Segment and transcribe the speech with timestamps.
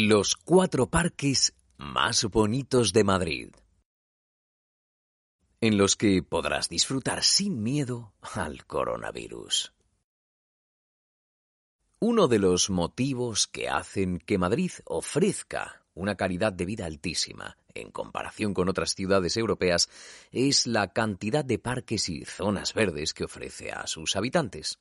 [0.00, 3.50] Los cuatro parques más bonitos de Madrid,
[5.60, 9.72] en los que podrás disfrutar sin miedo al coronavirus.
[11.98, 17.90] Uno de los motivos que hacen que Madrid ofrezca una calidad de vida altísima en
[17.90, 19.90] comparación con otras ciudades europeas
[20.30, 24.78] es la cantidad de parques y zonas verdes que ofrece a sus habitantes.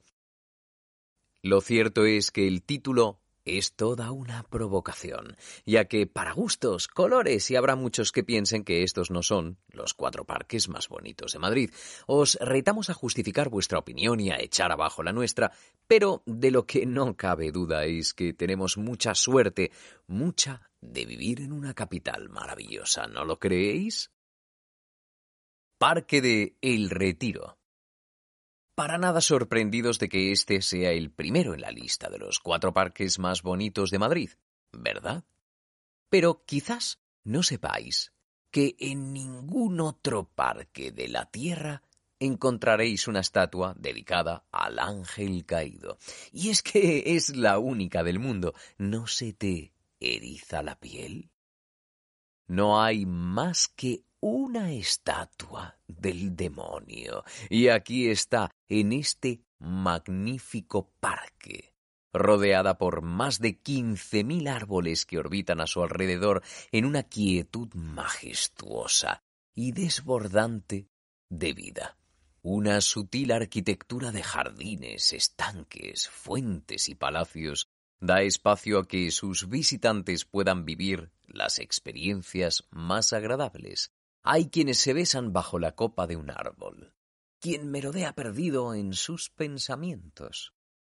[1.42, 7.50] Lo cierto es que el título es toda una provocación, ya que para gustos, colores
[7.52, 11.40] y habrá muchos que piensen que estos no son los cuatro parques más bonitos de
[11.40, 11.72] Madrid.
[12.08, 15.52] Os retamos a justificar vuestra opinión y a echar abajo la nuestra,
[15.88, 19.72] pero de lo que no cabe duda es que tenemos mucha suerte,
[20.08, 24.12] mucha de vivir en una capital maravillosa, ¿no lo creéis?
[25.78, 27.58] Parque de El Retiro
[28.78, 32.74] para nada sorprendidos de que este sea el primero en la lista de los cuatro
[32.74, 34.30] parques más bonitos de Madrid,
[34.72, 35.24] ¿verdad?
[36.12, 38.14] Pero quizás no sepáis
[38.52, 41.82] que en ningún otro parque de la Tierra
[42.20, 45.98] encontraréis una estatua dedicada al ángel caído.
[46.32, 48.54] Y es que es la única del mundo.
[48.78, 51.32] ¿No se te eriza la piel?
[52.48, 57.24] No hay más que una estatua del demonio.
[57.50, 61.74] Y aquí está, en este magnífico parque,
[62.14, 66.42] rodeada por más de quince mil árboles que orbitan a su alrededor
[66.72, 69.24] en una quietud majestuosa
[69.54, 70.88] y desbordante
[71.30, 71.98] de vida.
[72.42, 77.68] Una sutil arquitectura de jardines, estanques, fuentes y palacios
[78.00, 83.92] da espacio a que sus visitantes puedan vivir las experiencias más agradables
[84.30, 86.94] hay quienes se besan bajo la copa de un árbol,
[87.40, 90.54] quien merodea perdido en sus pensamientos.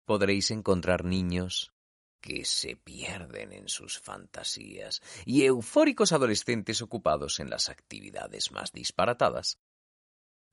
[0.06, 1.74] Podréis encontrar niños
[2.22, 9.60] que se pierden en sus fantasías y eufóricos adolescentes ocupados en las actividades más disparatadas.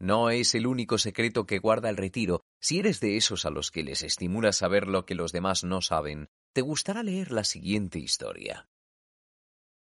[0.01, 2.41] No es el único secreto que guarda el retiro.
[2.61, 5.80] Si eres de esos a los que les estimula saber lo que los demás no
[5.80, 8.69] saben, te gustará leer la siguiente historia.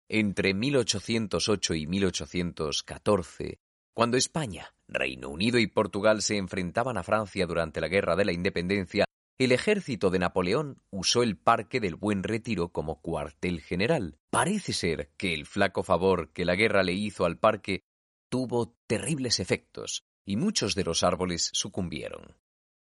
[0.09, 3.59] Entre 1808 y 1814,
[3.93, 8.33] cuando España, Reino Unido y Portugal se enfrentaban a Francia durante la Guerra de la
[8.33, 9.05] Independencia,
[9.37, 14.17] el ejército de Napoleón usó el Parque del Buen Retiro como cuartel general.
[14.31, 17.81] Parece ser que el flaco favor que la guerra le hizo al parque
[18.29, 22.37] tuvo terribles efectos y muchos de los árboles sucumbieron.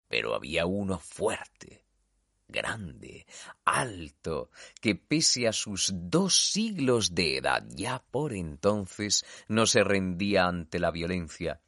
[0.10, 1.86] Pero había uno fuerte,
[2.50, 3.26] grande,
[3.64, 4.50] alto,
[4.82, 10.80] que pese a sus dos siglos de edad ya por entonces no se rendía ante
[10.80, 11.62] la violencia.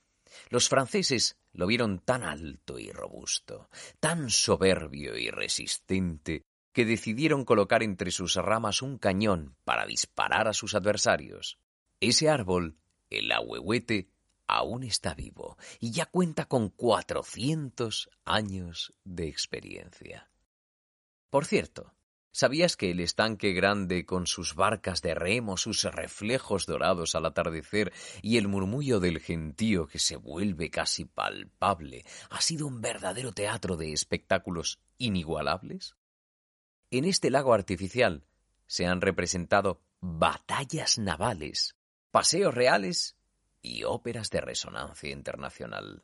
[0.49, 3.69] Los franceses lo vieron tan alto y robusto,
[3.99, 6.43] tan soberbio y resistente,
[6.73, 11.59] que decidieron colocar entre sus ramas un cañón para disparar a sus adversarios.
[11.99, 12.77] Ese árbol,
[13.09, 14.09] el ahuehuete,
[14.47, 20.30] aún está vivo y ya cuenta con cuatrocientos años de experiencia.
[21.31, 21.93] Por cierto,
[22.33, 27.93] ¿sabías que el estanque grande con sus barcas de remo, sus reflejos dorados al atardecer
[28.21, 33.77] y el murmullo del gentío que se vuelve casi palpable ha sido un verdadero teatro
[33.77, 35.95] de espectáculos inigualables?
[36.89, 38.25] En este lago artificial
[38.67, 41.77] se han representado batallas navales,
[42.11, 43.15] paseos reales
[43.61, 46.03] y óperas de resonancia internacional.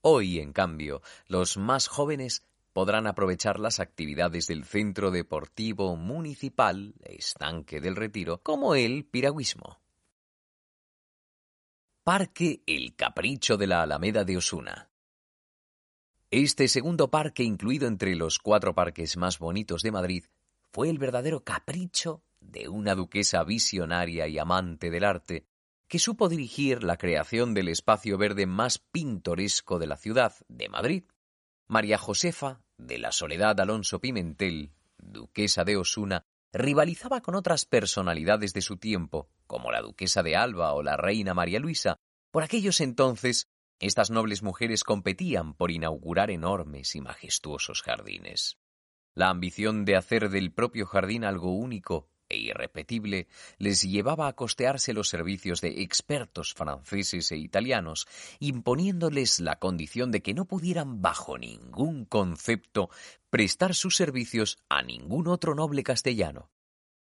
[0.00, 2.42] Hoy, en cambio, los más jóvenes
[2.72, 9.78] podrán aprovechar las actividades del Centro Deportivo Municipal Estanque del Retiro, como el piragüismo.
[12.02, 14.90] Parque El Capricho de la Alameda de Osuna.
[16.30, 20.24] Este segundo parque, incluido entre los cuatro parques más bonitos de Madrid,
[20.72, 25.46] fue el verdadero capricho de una duquesa visionaria y amante del arte,
[25.86, 31.04] que supo dirigir la creación del espacio verde más pintoresco de la ciudad de Madrid
[31.68, 38.60] María Josefa de la Soledad Alonso Pimentel, duquesa de Osuna, rivalizaba con otras personalidades de
[38.60, 41.96] su tiempo, como la duquesa de Alba o la reina María Luisa.
[42.30, 43.48] Por aquellos entonces,
[43.78, 48.58] estas nobles mujeres competían por inaugurar enormes y majestuosos jardines.
[49.14, 54.92] La ambición de hacer del propio jardín algo único e irrepetible les llevaba a costearse
[54.92, 58.08] los servicios de expertos franceses e italianos,
[58.40, 62.90] imponiéndoles la condición de que no pudieran bajo ningún concepto
[63.30, 66.50] prestar sus servicios a ningún otro noble castellano.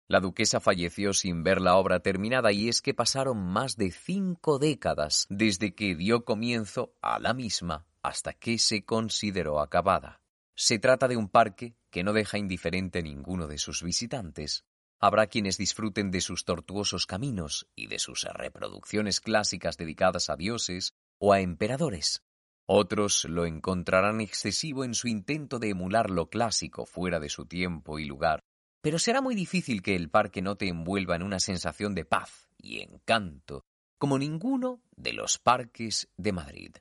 [0.08, 4.58] La duquesa falleció sin ver la obra terminada y es que pasaron más de cinco
[4.58, 10.20] décadas desde que dio comienzo a la misma hasta que se consideró acabada.
[10.56, 14.66] se trata de un parque que no deja indiferente a ninguno de sus visitantes.
[15.02, 20.92] Habrá quienes disfruten de sus tortuosos caminos y de sus reproducciones clásicas dedicadas a dioses
[21.18, 22.22] o a emperadores.
[22.66, 27.98] Otros lo encontrarán excesivo en su intento de emular lo clásico fuera de su tiempo
[27.98, 28.44] y lugar,
[28.82, 32.50] pero será muy difícil que el parque no te envuelva en una sensación de paz
[32.58, 33.64] y encanto,
[33.98, 36.76] como ninguno de los parques de Madrid.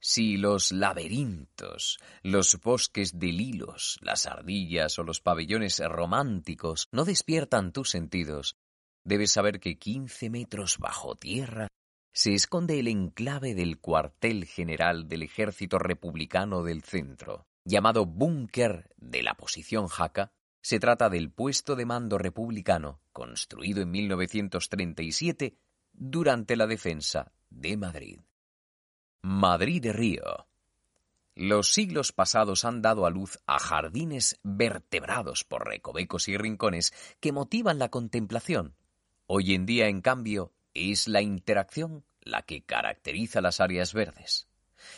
[0.00, 7.72] Si los laberintos, los bosques de lilos, las ardillas o los pabellones románticos no despiertan
[7.72, 8.56] tus sentidos,
[9.04, 11.68] debes saber que quince metros bajo tierra
[12.18, 19.22] se esconde el enclave del cuartel general del ejército republicano del centro, llamado búnker de
[19.22, 20.32] la posición Jaca.
[20.60, 25.56] Se trata del puesto de mando republicano construido en 1937
[25.92, 28.18] durante la defensa de Madrid.
[29.22, 30.46] Madrid de Río.
[31.34, 37.32] Los siglos pasados han dado a luz a jardines vertebrados por recovecos y rincones que
[37.32, 38.76] motivan la contemplación.
[39.26, 44.46] Hoy en día, en cambio, es la interacción la que caracteriza las áreas verdes.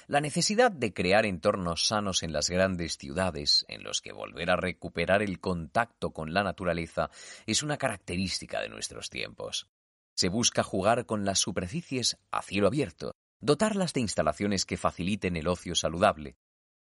[0.06, 4.56] La necesidad de crear entornos sanos en las grandes ciudades, en los que volver a
[4.56, 7.10] recuperar el contacto con la naturaleza,
[7.46, 9.66] es una característica de nuestros tiempos.
[10.14, 15.48] Se busca jugar con las superficies a cielo abierto, dotarlas de instalaciones que faciliten el
[15.48, 16.36] ocio saludable.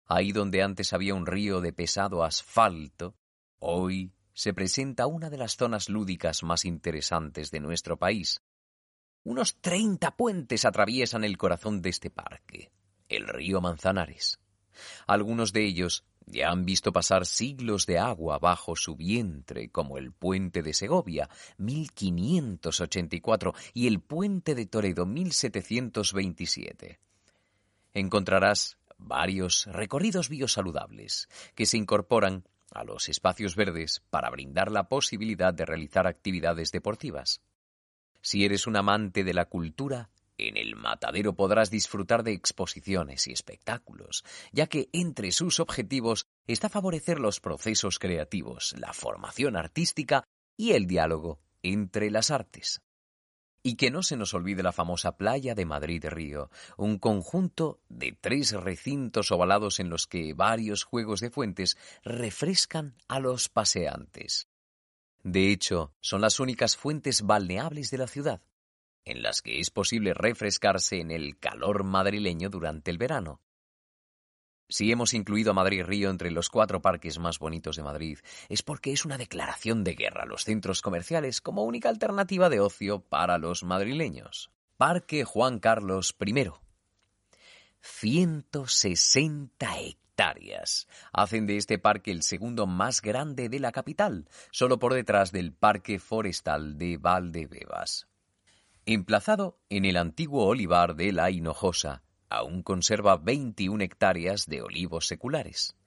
[0.06, 3.16] Ahí donde antes había un río de pesado asfalto,
[3.60, 8.42] hoy se presenta una de las zonas lúdicas más interesantes de nuestro país,
[9.24, 12.74] unos treinta puentes atraviesan el corazón de este parque,
[13.08, 14.40] el río Manzanares.
[15.08, 20.12] Algunos de ellos ya han visto pasar siglos de agua bajo su vientre, como el
[20.12, 27.00] puente de Segovia, 1584, y el puente de Toledo, 1727.
[27.94, 35.54] Encontrarás varios recorridos biosaludables que se incorporan a los espacios verdes para brindar la posibilidad
[35.54, 37.42] de realizar actividades deportivas.
[38.22, 43.32] Si eres un amante de la cultura, en el matadero podrás disfrutar de exposiciones y
[43.32, 50.24] espectáculos, ya que entre sus objetivos está favorecer los procesos creativos, la formación artística
[50.58, 52.82] y el diálogo entre las artes.
[53.66, 58.18] Y que no se nos olvide la famosa playa de Madrid Río, un conjunto de
[58.20, 64.50] tres recintos ovalados en los que varios juegos de fuentes refrescan a los paseantes.
[65.24, 68.42] De hecho, son las únicas fuentes balneables de la ciudad,
[69.06, 73.42] en las que es posible refrescarse en el calor madrileño durante el verano.
[74.70, 78.18] Si hemos incluido a Madrid Río entre los cuatro parques más bonitos de Madrid,
[78.50, 82.60] es porque es una declaración de guerra a los centros comerciales como única alternativa de
[82.60, 84.52] ocio para los madrileños.
[84.78, 86.50] Parque Juan Carlos I.
[87.82, 94.94] 160 hectáreas hacen de este parque el segundo más grande de la capital, solo por
[94.94, 98.08] detrás del Parque Forestal de Valdebebas.
[98.86, 105.78] Emplazado en el antiguo olivar de la Hinojosa, aún conserva 21 hectáreas de olivos seculares.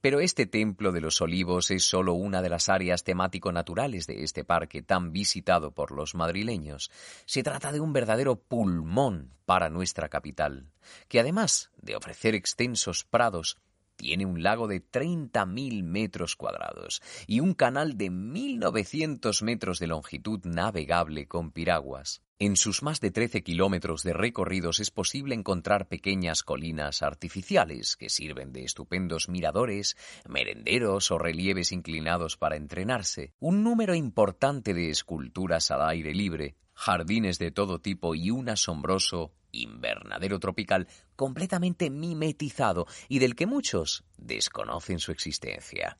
[0.00, 4.44] Pero este Templo de los Olivos es solo una de las áreas temático-naturales de este
[4.44, 6.92] parque tan visitado por los madrileños.
[7.24, 10.70] Se trata de un verdadero pulmón para nuestra capital,
[11.08, 13.56] que además de ofrecer extensos prados,
[13.96, 20.44] tiene un lago de 30.000 metros cuadrados y un canal de 1.900 metros de longitud
[20.44, 22.22] navegable con piraguas.
[22.38, 28.10] En sus más de 13 kilómetros de recorridos es posible encontrar pequeñas colinas artificiales que
[28.10, 29.96] sirven de estupendos miradores,
[30.28, 37.38] merenderos o relieves inclinados para entrenarse, un número importante de esculturas al aire libre, jardines
[37.38, 44.98] de todo tipo y un asombroso invernadero tropical completamente mimetizado y del que muchos desconocen
[44.98, 45.96] su existencia.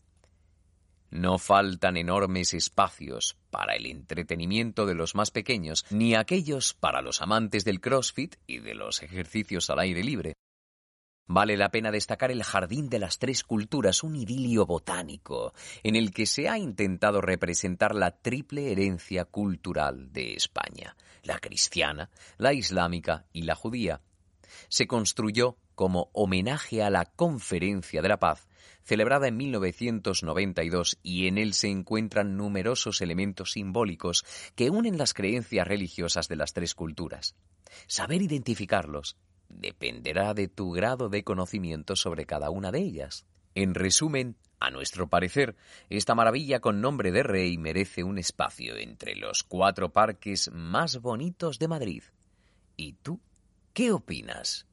[1.10, 7.22] No faltan enormes espacios para el entretenimiento de los más pequeños, ni aquellos para los
[7.22, 10.34] amantes del CrossFit y de los ejercicios al aire libre.
[11.28, 16.12] Vale la pena destacar el Jardín de las Tres Culturas, un idilio botánico, en el
[16.12, 23.26] que se ha intentado representar la triple herencia cultural de España, la cristiana, la islámica
[23.32, 24.02] y la judía.
[24.68, 28.46] Se construyó como homenaje a la Conferencia de la Paz,
[28.82, 35.66] celebrada en 1992, y en él se encuentran numerosos elementos simbólicos que unen las creencias
[35.66, 37.34] religiosas de las tres culturas.
[37.86, 39.16] Saber identificarlos
[39.48, 43.26] dependerá de tu grado de conocimiento sobre cada una de ellas.
[43.54, 45.56] En resumen, a nuestro parecer,
[45.90, 51.58] esta maravilla con nombre de rey merece un espacio entre los cuatro parques más bonitos
[51.58, 52.02] de Madrid.
[52.76, 53.20] ¿Y tú
[53.72, 54.66] qué opinas?